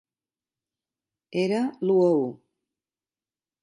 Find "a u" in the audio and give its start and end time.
2.09-2.27